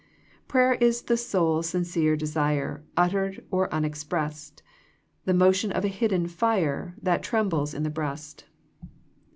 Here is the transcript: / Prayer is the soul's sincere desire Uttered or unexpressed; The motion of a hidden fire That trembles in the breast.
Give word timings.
/ 0.27 0.47
Prayer 0.47 0.73
is 0.73 1.03
the 1.03 1.15
soul's 1.15 1.69
sincere 1.69 2.15
desire 2.15 2.83
Uttered 2.97 3.45
or 3.51 3.71
unexpressed; 3.71 4.63
The 5.25 5.33
motion 5.35 5.71
of 5.71 5.85
a 5.85 5.89
hidden 5.89 6.25
fire 6.27 6.95
That 6.99 7.21
trembles 7.21 7.75
in 7.75 7.83
the 7.83 7.91
breast. 7.91 8.45